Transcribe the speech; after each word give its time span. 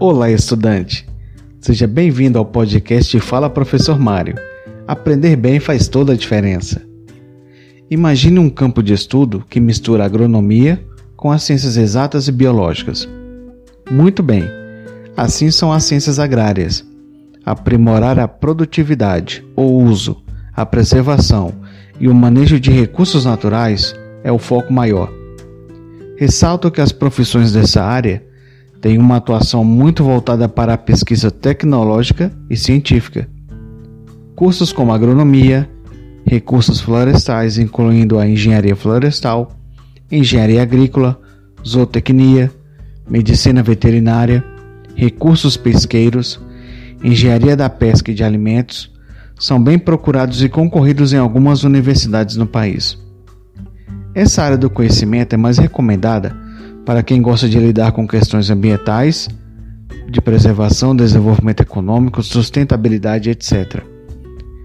Olá, 0.00 0.30
estudante! 0.30 1.04
Seja 1.60 1.84
bem-vindo 1.84 2.38
ao 2.38 2.44
podcast 2.44 3.18
Fala 3.18 3.50
Professor 3.50 3.98
Mário. 3.98 4.36
Aprender 4.86 5.34
bem 5.34 5.58
faz 5.58 5.88
toda 5.88 6.12
a 6.12 6.16
diferença. 6.16 6.80
Imagine 7.90 8.38
um 8.38 8.48
campo 8.48 8.80
de 8.80 8.92
estudo 8.92 9.44
que 9.50 9.58
mistura 9.58 10.04
agronomia 10.04 10.80
com 11.16 11.32
as 11.32 11.42
ciências 11.42 11.76
exatas 11.76 12.28
e 12.28 12.32
biológicas. 12.32 13.08
Muito 13.90 14.22
bem, 14.22 14.44
assim 15.16 15.50
são 15.50 15.72
as 15.72 15.82
ciências 15.82 16.20
agrárias. 16.20 16.86
Aprimorar 17.44 18.20
a 18.20 18.28
produtividade, 18.28 19.44
o 19.56 19.64
uso, 19.64 20.22
a 20.54 20.64
preservação 20.64 21.52
e 21.98 22.06
o 22.06 22.14
manejo 22.14 22.60
de 22.60 22.70
recursos 22.70 23.24
naturais 23.24 23.96
é 24.22 24.30
o 24.30 24.38
foco 24.38 24.72
maior. 24.72 25.12
Ressalto 26.16 26.70
que 26.70 26.80
as 26.80 26.92
profissões 26.92 27.52
dessa 27.52 27.82
área 27.82 28.27
têm 28.80 28.98
uma 28.98 29.16
atuação 29.16 29.64
muito 29.64 30.04
voltada 30.04 30.48
para 30.48 30.74
a 30.74 30.78
pesquisa 30.78 31.30
tecnológica 31.30 32.32
e 32.48 32.56
científica. 32.56 33.28
Cursos 34.34 34.72
como 34.72 34.92
agronomia, 34.92 35.68
recursos 36.24 36.80
florestais, 36.80 37.58
incluindo 37.58 38.18
a 38.18 38.28
engenharia 38.28 38.76
florestal, 38.76 39.52
engenharia 40.10 40.62
agrícola, 40.62 41.20
zootecnia, 41.66 42.50
medicina 43.08 43.62
veterinária, 43.62 44.44
recursos 44.94 45.56
pesqueiros, 45.56 46.40
engenharia 47.02 47.56
da 47.56 47.68
pesca 47.68 48.10
e 48.10 48.14
de 48.14 48.22
alimentos, 48.22 48.92
são 49.38 49.62
bem 49.62 49.78
procurados 49.78 50.42
e 50.42 50.48
concorridos 50.48 51.12
em 51.12 51.16
algumas 51.16 51.62
universidades 51.62 52.36
no 52.36 52.46
país. 52.46 52.98
Essa 54.14 54.42
área 54.42 54.58
do 54.58 54.68
conhecimento 54.68 55.34
é 55.34 55.36
mais 55.36 55.58
recomendada 55.58 56.36
para 56.88 57.02
quem 57.02 57.20
gosta 57.20 57.46
de 57.46 57.58
lidar 57.58 57.92
com 57.92 58.08
questões 58.08 58.48
ambientais, 58.48 59.28
de 60.08 60.22
preservação, 60.22 60.96
desenvolvimento 60.96 61.60
econômico, 61.60 62.22
sustentabilidade, 62.22 63.28
etc. 63.28 63.82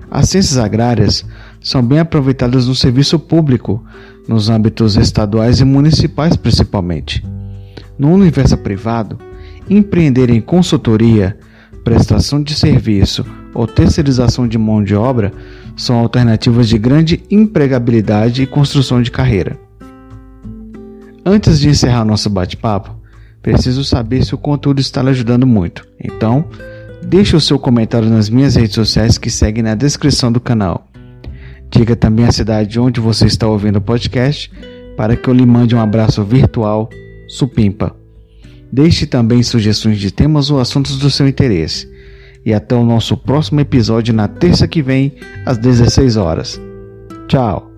As 0.09 0.29
ciências 0.29 0.57
agrárias 0.57 1.25
são 1.61 1.83
bem 1.83 1.99
aproveitadas 1.99 2.65
no 2.65 2.73
serviço 2.73 3.19
público, 3.19 3.83
nos 4.25 4.47
âmbitos 4.47 4.95
estaduais 4.95 5.59
e 5.59 5.65
municipais 5.65 6.37
principalmente. 6.37 7.21
No 7.99 8.13
universo 8.13 8.57
privado, 8.57 9.19
empreender 9.69 10.29
em 10.29 10.39
consultoria, 10.39 11.37
prestação 11.83 12.41
de 12.41 12.55
serviço 12.55 13.25
ou 13.53 13.67
terceirização 13.67 14.47
de 14.47 14.57
mão 14.57 14.81
de 14.81 14.95
obra 14.95 15.33
são 15.75 15.97
alternativas 15.97 16.69
de 16.69 16.77
grande 16.77 17.21
empregabilidade 17.29 18.43
e 18.43 18.47
construção 18.47 19.01
de 19.01 19.11
carreira. 19.11 19.59
Antes 21.25 21.59
de 21.59 21.69
encerrar 21.69 22.03
nosso 22.03 22.29
bate-papo, 22.29 22.95
preciso 23.41 23.83
saber 23.83 24.25
se 24.25 24.35
o 24.35 24.37
conteúdo 24.37 24.79
está 24.79 25.01
lhe 25.01 25.09
ajudando 25.09 25.47
muito. 25.47 25.87
Então, 26.03 26.45
deixe 27.03 27.35
o 27.35 27.41
seu 27.41 27.57
comentário 27.57 28.09
nas 28.09 28.29
minhas 28.29 28.55
redes 28.55 28.75
sociais 28.75 29.17
que 29.17 29.29
seguem 29.29 29.63
na 29.63 29.75
descrição 29.75 30.31
do 30.31 30.39
canal. 30.39 30.87
Diga 31.69 31.95
também 31.95 32.25
a 32.25 32.31
cidade 32.31 32.79
onde 32.79 32.99
você 32.99 33.25
está 33.25 33.47
ouvindo 33.47 33.77
o 33.77 33.81
podcast 33.81 34.51
para 34.95 35.15
que 35.15 35.27
eu 35.27 35.33
lhe 35.33 35.45
mande 35.45 35.75
um 35.75 35.81
abraço 35.81 36.23
virtual 36.23 36.89
supimpa. 37.27 37.95
Deixe 38.71 39.05
também 39.05 39.41
sugestões 39.43 39.99
de 39.99 40.11
temas 40.11 40.51
ou 40.51 40.59
assuntos 40.59 40.97
do 40.97 41.09
seu 41.09 41.27
interesse 41.27 41.91
e 42.45 42.53
até 42.53 42.75
o 42.75 42.83
nosso 42.83 43.15
próximo 43.15 43.59
episódio 43.59 44.13
na 44.13 44.27
terça 44.27 44.67
que 44.67 44.81
vem, 44.81 45.13
às 45.45 45.57
16 45.57 46.17
horas. 46.17 46.59
Tchau! 47.27 47.72